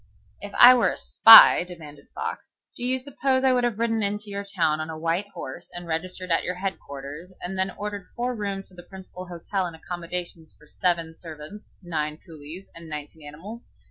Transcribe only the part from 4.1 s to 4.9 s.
your town on